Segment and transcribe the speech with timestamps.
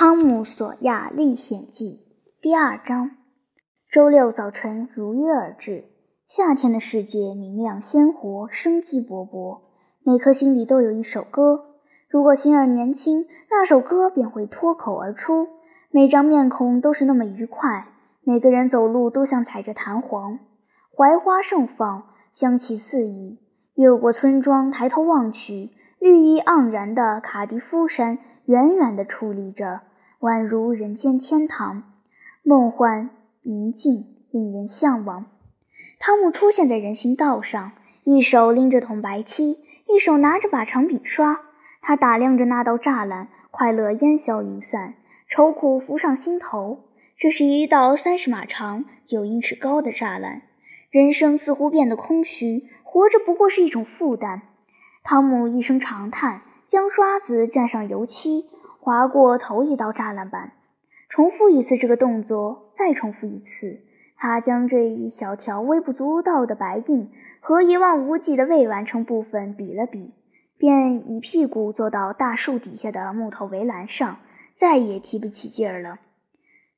[0.02, 2.06] 《汤姆·索亚历险记》
[2.42, 3.10] 第二章。
[3.92, 5.90] 周六早晨如约而至，
[6.26, 9.60] 夏天的世界明亮鲜活，生机勃勃。
[10.02, 11.66] 每颗心里都有一首歌，
[12.08, 15.46] 如果心儿年轻，那首歌便会脱口而出。
[15.90, 17.88] 每张面孔都是那么愉快，
[18.24, 20.38] 每个人走路都像踩着弹簧。
[20.96, 23.38] 槐花盛放，香气四溢。
[23.74, 28.18] 越过村庄，抬头望去，绿意盎然的卡迪夫山。
[28.46, 29.82] 远远地矗立着，
[30.20, 31.94] 宛如人间天堂，
[32.42, 33.08] 梦幻
[33.40, 35.24] 宁静，令人向往。
[35.98, 37.72] 汤姆出现在人行道上，
[38.04, 41.40] 一手拎着桶白漆，一手拿着把长柄刷。
[41.80, 44.92] 他打量着那道栅栏，快乐烟消云散，
[45.26, 46.80] 愁苦浮上心头。
[47.16, 50.42] 这是一道三十码长、九英尺高的栅栏，
[50.90, 54.42] 人生似乎变得空虚，活着不过是一种负担。
[55.02, 56.42] 汤姆一声长叹。
[56.70, 58.44] 将刷子蘸上油漆，
[58.80, 60.52] 划过头一道栅栏板，
[61.10, 63.82] 重复一次这个动作，再重复一次。
[64.16, 70.14] 他将这一小条微不足道的白印和一望无际的未完成部分比了比，
[70.56, 74.16] 便一屁股坐到大树底下的木头围栏上，
[74.54, 75.98] 再也提不起劲儿了。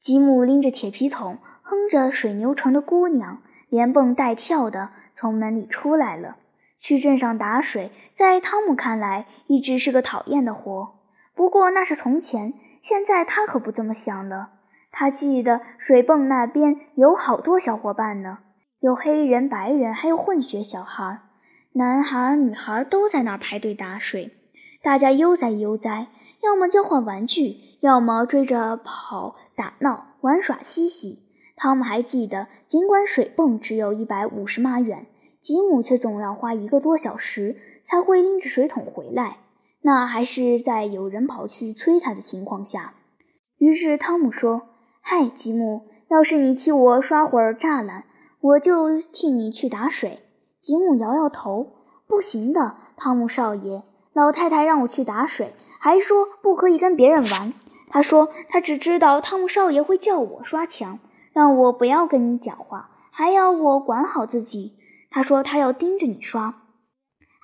[0.00, 3.36] 吉姆拎着铁皮桶，哼着《水牛城的姑娘》，
[3.68, 6.36] 连蹦带跳地从门里出来了。
[6.80, 11.01] 去镇上打水，在汤姆看来一直是个讨厌的活。
[11.34, 14.50] 不过那是从前，现在他可不这么想了。
[14.90, 18.38] 他记得水泵那边有好多小伙伴呢，
[18.80, 21.20] 有黑人、白人，还有混血小孩，
[21.72, 24.32] 男孩、女孩都在那儿排队打水。
[24.82, 26.08] 大家悠哉悠哉，
[26.42, 31.20] 要么交换玩具，要么追着跑、打闹、玩耍嬉戏。
[31.56, 35.06] 汤姆还记得，尽管水泵只有一百五十码远。
[35.40, 39.38] 吉姆却总要花一个多小时才会拎着水桶回来，
[39.82, 42.94] 那还是在有人跑去催他的情况下。
[43.58, 44.62] 于是汤姆说
[45.02, 48.04] ：“嗨，吉姆，要是你替我刷会儿栅栏，
[48.40, 50.20] 我就替你去打水。”
[50.62, 51.72] 吉姆摇摇头
[52.06, 57.52] ：“不行的，汤姆少爷，老太太让我去打水，还说不可以跟别人玩。
[57.88, 61.00] 她说她只知道汤姆少爷会叫我刷墙，
[61.32, 64.76] 让我不要跟你讲话，还要我管好自己。”
[65.10, 66.61] 他说：“他要盯着你刷。”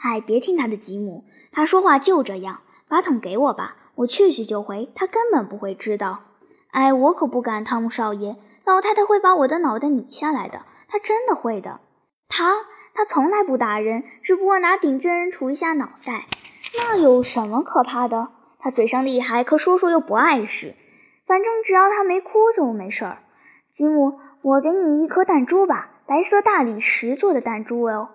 [0.00, 2.60] 嗨，别听他的，吉姆，他说话就这样。
[2.86, 4.88] 把桶给我吧，我去去就回。
[4.94, 6.20] 他根本不会知道。
[6.70, 10.62] 哎，我可不敢，汤姆少爷，老太太会把我的脑袋拧下来的。
[10.86, 11.80] 她真的会的。
[12.28, 12.54] 他，
[12.94, 16.26] 他从来不打人，只不过拿顶针杵一下脑袋。
[16.76, 18.28] 那有什么可怕的？
[18.60, 20.76] 他嘴上厉害，可说说又不碍事。
[21.26, 23.18] 反正只要他没哭就没事儿。
[23.72, 25.90] 吉姆，我给你一颗弹珠吧。
[26.06, 28.10] 白色大理石做的弹珠哦，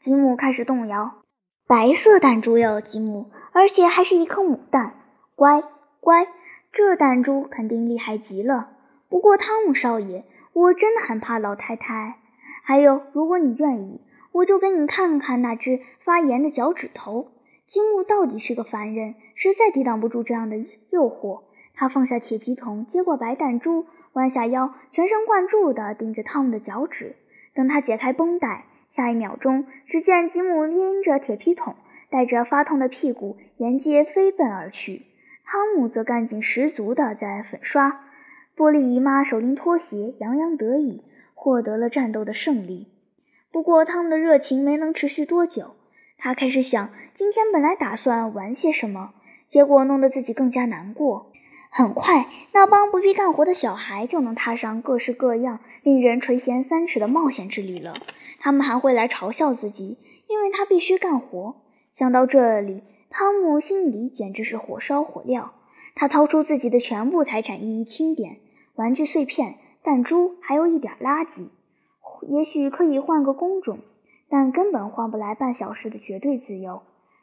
[0.00, 1.23] 吉姆开始动摇。
[1.66, 4.96] 白色弹珠哟，吉姆，而且还是一颗母弹。
[5.34, 5.62] 乖
[5.98, 6.26] 乖，
[6.70, 8.68] 这弹珠肯定厉害极了。
[9.08, 12.16] 不过汤姆少爷，我真的很怕老太太。
[12.62, 17.28] 还有，如果你愿意，我就给你看看那只发炎的脚趾头。
[17.66, 20.58] 吉姆到底是个凡人，实在抵挡不住这样的
[20.90, 21.44] 诱惑。
[21.72, 27.16] 他放下铁皮桶，接过白弹珠，弯下腰，全神贯注地盯着汤姆的脚趾。
[27.54, 31.74] 等他解开绷带，下一秒钟，只见吉姆拎着铁皮桶，
[32.08, 35.06] 带着发痛的屁股沿街飞奔而去。
[35.44, 38.04] 汤姆则干劲十足地在粉刷。
[38.54, 41.02] 波利姨妈手拎拖鞋，洋洋得意，
[41.34, 42.86] 获得了战斗的胜利。
[43.50, 45.74] 不过，汤姆的热情没能持续多久。
[46.16, 49.14] 他开始想，今天本来打算玩些什么，
[49.48, 51.32] 结果弄得自己更加难过。
[51.76, 57.94] 很快，那帮不必干活的小孩就能踏上各式各样令人垂涎三尺的冒险之旅了。
[58.38, 59.98] 他们还会来嘲笑自己，
[60.28, 61.56] 因为他必须干活。
[61.96, 65.48] 想到这里，汤姆心里简直是火烧火燎。
[65.96, 68.36] 他掏出自己的全部财产一一清点：
[68.76, 71.48] 玩具碎片、弹珠，还有一点垃圾。
[72.28, 73.80] 也许可以换个工种，
[74.28, 76.82] 但根本换不来半小时的绝对自由。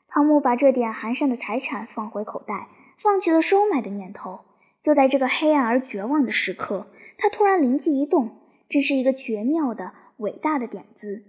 [0.10, 2.68] 汤姆把这点寒碜的财产放回口袋。
[3.02, 4.42] 放弃了收买的念头。
[4.82, 6.88] 就在这个黑暗而绝望的时刻，
[7.18, 8.38] 他突然灵机一动，
[8.70, 11.24] 这是一个绝妙的、伟大的点子。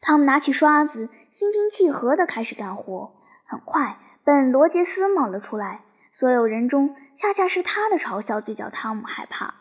[0.00, 3.12] 汤姆拿起刷子，心平气和地开始干活。
[3.44, 5.82] 很快，本·罗杰斯冒了出来。
[6.12, 9.54] 所有人中，恰恰是他的嘲笑最叫汤姆害怕。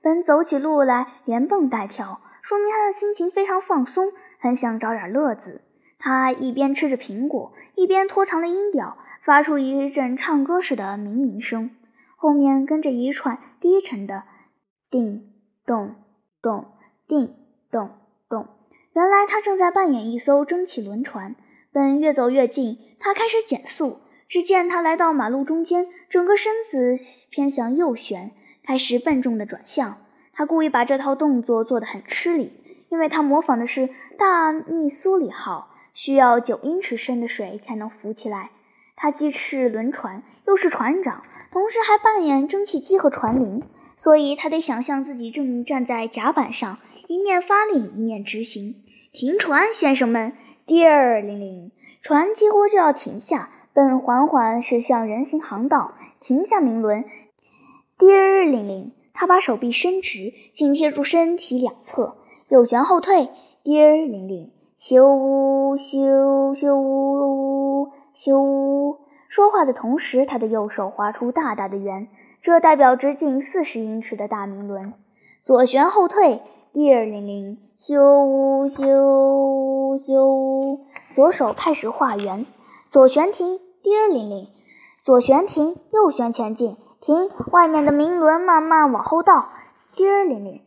[0.00, 5.62] 本走起路来连蹦带跳，说明他的心情非常放松，很想找点乐子。
[5.98, 8.98] 他一边吃着苹果，一边拖长了音调。
[9.24, 11.70] 发出一阵唱歌似的鸣鸣声，
[12.16, 14.24] 后面跟着一串低沉的
[14.90, 15.32] 叮
[15.64, 15.94] 咚
[16.40, 16.66] 咚
[17.06, 17.34] 叮
[17.70, 17.90] 咚
[18.28, 18.48] 咚。
[18.92, 21.34] 原来他正在扮演一艘蒸汽轮船。
[21.74, 26.96] 本越走越近，他开始减速，只见他来到马路中间，整个身子
[27.30, 28.32] 偏向右旋，
[28.62, 29.96] 开始笨重的转向。
[30.34, 32.52] 他故意把这套动作做得很吃力，
[32.90, 38.50] 因为他模仿的是大密苏里号，需要九英尺深的水才能浮起来。
[39.02, 43.60] 他既是轮船，又是船长，同时还扮演蒸汽机和船铃，
[43.96, 46.78] 所以他得想象自己正站在甲板上，
[47.08, 48.76] 一面发令，一面执行。
[49.10, 50.34] 停船，先生们！
[50.66, 53.50] 第二铃铃，船几乎就要停下。
[53.72, 57.04] 本缓缓驶向人行航道，停下鸣轮。
[57.98, 62.18] 滴儿铃铃，他把手臂伸直，紧贴住身体两侧，
[62.50, 63.30] 右旋后退。
[63.64, 67.51] 滴儿铃铃，咻呜咻咻呜
[68.14, 68.98] 咻呜。
[69.28, 72.08] 说话的同时，他的右手划出大大的圆，
[72.42, 74.94] 这代表直径四十英尺的大明轮。
[75.42, 76.42] 左旋后退。
[76.72, 80.80] 滴儿铃铃，咻呜咻咻。
[81.10, 82.46] 左手开始画圆。
[82.88, 84.46] 左旋停，滴儿铃铃；
[85.04, 87.28] 左旋停，右旋前进，停。
[87.50, 89.50] 外面的明轮慢慢往后倒，
[89.94, 90.62] 滴儿铃铃。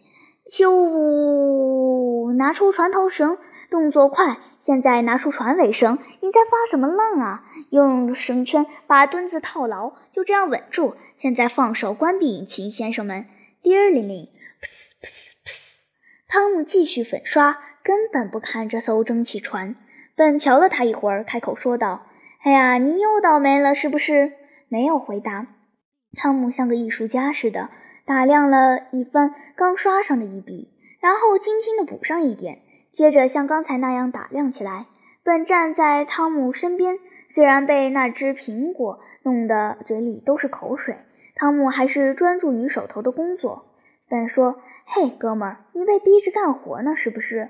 [0.47, 2.31] 咻呜！
[2.33, 3.39] 拿出船头绳，
[3.71, 4.37] 动作快。
[4.65, 5.99] 现在拿出船尾绳。
[6.21, 7.43] 你在发什么愣啊？
[7.69, 10.95] 用绳圈把墩子套牢，就这样稳住。
[11.19, 13.27] 现在放手，关闭引擎，先生们。
[13.61, 14.27] 滴儿铃铃。
[14.59, 15.79] 噗噗噗！
[16.27, 19.75] 汤姆继续粉刷，根本不看这艘蒸汽船。
[20.15, 22.07] 本瞧了他一会儿，开口说道。
[22.43, 24.33] 哎呀，你又倒霉了，是不是？
[24.67, 25.45] 没有回答。
[26.17, 27.69] 汤姆像个艺术家似的
[28.03, 32.61] 打量了一番刚刷上的一笔，然后轻轻地补上一点，
[32.95, 34.85] 接着像刚才那样打量起来。
[35.21, 36.97] 本站在汤姆身边，
[37.27, 40.95] 虽然被那只苹果弄得嘴里都是口水，
[41.35, 43.65] 汤姆还是专注于手头的工作。
[44.07, 47.49] 本说：“嘿，哥们儿，你被逼着干活呢，是不是？”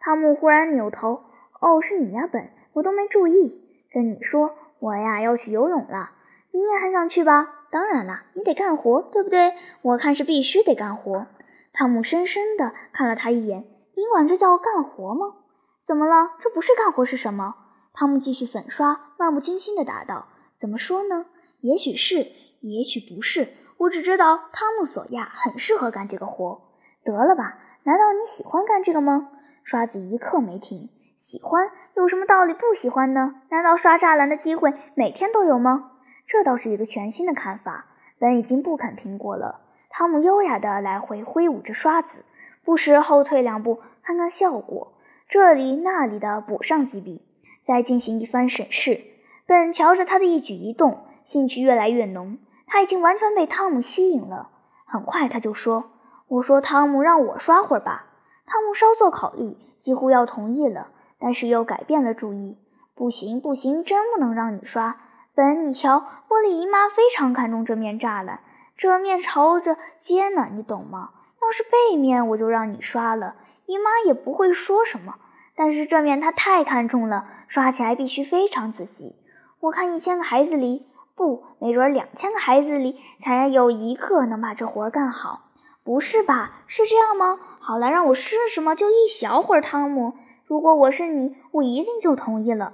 [0.00, 1.24] 汤姆忽然扭头
[1.60, 3.62] ：“哦，是你呀，本，我都没注意。”
[3.92, 6.12] 跟你说，我呀要去游泳了，
[6.52, 7.66] 你也很想去吧？
[7.70, 9.52] 当然了，你得干活，对不对？
[9.82, 11.26] 我看是必须得干活。
[11.74, 13.64] 汤姆深深地看了他一眼，
[13.96, 15.36] 你管这叫干活吗？
[15.82, 16.32] 怎么了？
[16.38, 17.54] 这不是干活是什么？
[17.94, 20.26] 汤姆继续粉刷，漫不经心地答道
[20.60, 21.24] ：“怎么说呢？
[21.62, 22.26] 也许是，
[22.60, 23.48] 也许不是。
[23.78, 26.60] 我只知道汤姆·索亚很适合干这个活。
[27.04, 27.58] 得了吧？
[27.84, 29.30] 难道你喜欢干这个吗？”
[29.64, 30.90] 刷子一刻没停。
[31.16, 33.36] 喜欢有什么道理不喜欢呢？
[33.48, 35.92] 难道刷栅栏的机会每天都有吗？
[36.26, 37.86] 这倒是一个全新的看法。
[38.18, 39.62] 本已经不啃苹果了。
[39.88, 42.25] 汤姆优雅地来回挥舞着刷子，
[42.66, 44.92] 不时后退两步看看效果，
[45.28, 47.22] 这里那里的补上几笔，
[47.64, 49.04] 再进行一番审视。
[49.46, 52.38] 本瞧着他的一举一动，兴趣越来越浓。
[52.66, 54.50] 他已经完全被汤姆吸引了。
[54.84, 55.92] 很快他就说
[56.26, 58.06] ：“我说汤姆，让我刷会儿吧。”
[58.46, 60.88] 汤姆稍作考虑，几乎要同意了。
[61.20, 62.58] 但是又改变了主意，
[62.96, 64.96] 不行不行，真不能让你刷。
[65.36, 68.40] 本，你瞧，茉莉姨妈非常看重这面栅栏，
[68.76, 71.10] 这面朝着街呢，你懂吗？
[71.46, 75.14] 要是背面，我就让你刷了，姨妈也不会说什么。
[75.54, 79.14] 但是这面她太看重了，刷起来必须非常仔细。
[79.60, 85.42] 我看一千个孩子里，不，没准两千个孩子里才有一个能把这活干好。
[85.84, 86.64] 不是吧？
[86.66, 87.38] 是这样吗？
[87.60, 90.14] 好了，让我试试嘛，就一小会儿，汤姆。
[90.46, 92.72] 如果我是你，我一定就同意了。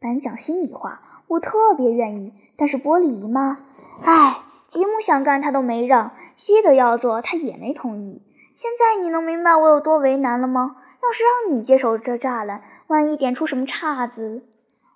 [0.00, 2.32] 本讲心里话，我特别愿意。
[2.56, 3.58] 但是玻璃姨妈，
[4.02, 4.43] 唉，
[4.74, 8.20] 吉姆想干他都没让，西德要做他也没同意。
[8.56, 10.74] 现在你能明白我有多为难了吗？
[11.00, 14.42] 要是让你接手这栅栏，万一点出什么岔子，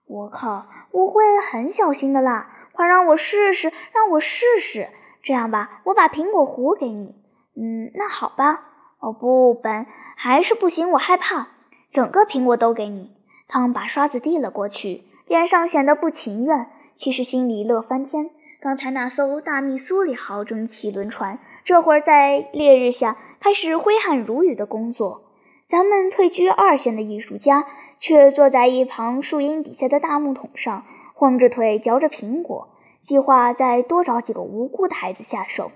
[0.08, 2.48] 我靠，我会很小心的啦。
[2.72, 4.88] 快让我试试，让我试试。
[5.22, 7.14] 这样吧，我把苹果核给你。
[7.54, 8.64] 嗯，那好吧。
[8.98, 11.46] 哦不，本还是不行，我害怕。
[11.92, 13.12] 整个苹果都给你。
[13.46, 16.66] 汤姆把刷子递了过去，脸上显得不情愿，
[16.96, 18.30] 其实心里乐翻天。
[18.60, 25.22] 刚才那艘大密苏里号蒸汽轮船，这会儿在烈日下开始挥汗如雨的工作。
[25.68, 27.66] 咱们退居二线的艺术家，
[28.00, 30.84] 却坐在一旁树荫底下的大木桶上，
[31.14, 32.68] 晃着腿嚼着苹果，
[33.02, 35.70] 计划再多找几个无辜的孩子下手。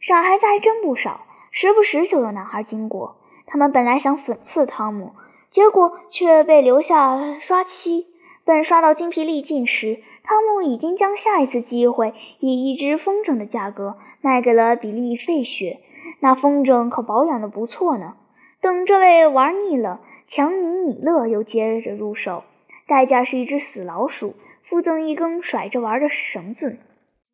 [0.00, 3.16] 傻孩子还真不少，时不时就有男孩经过。
[3.46, 5.12] 他们本来想讽刺汤姆。
[5.48, 8.08] 结果却被留下刷漆。
[8.46, 15.80] 但刷到精疲力尽时，汤姆已经将下一次机会以一只风筝的价格卖给了比利·费雪。
[16.20, 18.14] 那风筝可保养的不错呢。
[18.62, 22.44] 等这位玩腻了，强尼·米勒又接着入手，
[22.86, 26.78] 代价是一只死老鼠，附赠一根甩着玩的绳子。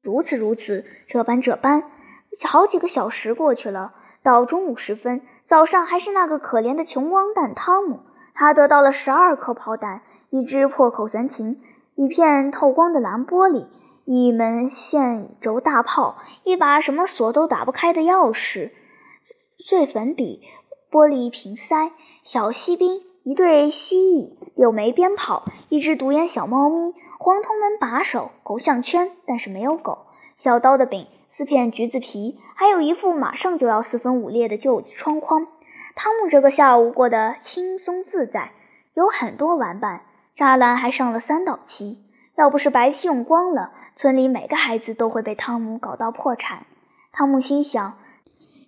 [0.02, 1.84] 如此如此，这般这般，
[2.46, 3.92] 好几个小时过去了。
[4.22, 8.00] 到中午时分，早上还是那个可怜的穷光蛋汤姆。
[8.34, 10.00] 他得到了十二颗炮弹，
[10.32, 11.60] 一只破口悬琴，
[11.94, 13.66] 一片透光的蓝玻璃，
[14.06, 18.70] 一门线轴大炮，一把什么锁都打不开的钥匙，
[19.58, 20.40] 碎粉笔，
[20.90, 21.92] 玻璃瓶塞，
[22.24, 29.98] 小锡兵，一对蜥蜴，六枚鞭炮，一只独眼小猫咪，黄铜门把手，狗项圈，但是没有狗，
[30.38, 35.46] 小刀的柄，四片橘子皮，还有一副马上就要四分五裂的旧窗框。
[35.94, 38.52] 汤姆这个下午过得轻松自在，
[38.94, 40.00] 有很多玩伴，
[40.36, 41.98] 栅栏还上了三道漆。
[42.36, 46.66] 要不是白漆用光了，村里每个孩子都会被汤姆搞到破产。
[47.12, 47.98] 汤姆心想，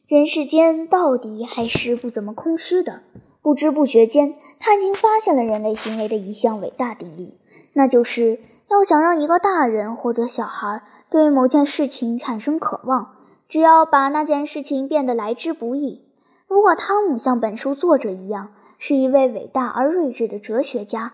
[0.07, 3.03] 人世间到底还是不怎么空虚的。
[3.41, 7.35] 不知不觉间，他已经发现了人类行为的一项伟大定律，
[7.75, 13.17] 那就是要想让一个大人或者小孩对某件事情产生渴望，
[13.49, 16.07] 只要把那件事情变得来之不易。
[16.47, 21.13] 如果汤姆像本书作者一样是一位伟大而睿智的哲学家，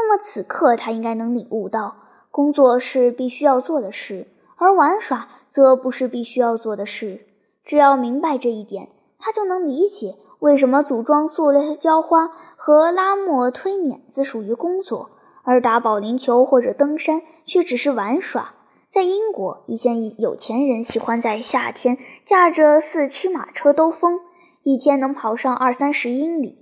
[0.00, 1.96] 那么此刻他应该能领悟到，
[2.30, 7.26] 工作是必须要做的事，而玩耍则不是必须要做的事。
[7.64, 15.10] 只要明白这一点，他就能理解为什么组装塑料浇花和拉磨推碾子属于工作，
[15.42, 18.54] 而打保龄球或者登山却只是玩耍。
[18.88, 24.20] 在英国，一些有钱人喜欢在夏天驾着四驱马车兜风。
[24.62, 26.56] 一天能跑上二三十英里，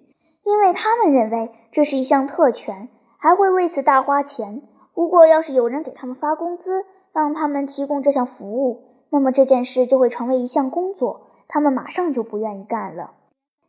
[0.45, 4.63] 因为他们认为这是一项特权，还会为此大花钱。
[4.95, 13.13] 不过，要是有人给他们发工资，让他们提供这项服务，那么这件事就会成为一项工作，他们马上就不愿意干了。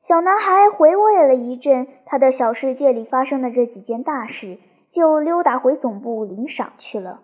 [0.02, 4.58] 小男孩回味了一阵他的小世界里发生的这几件大事，
[4.90, 7.22] 就溜达回总部领赏去了。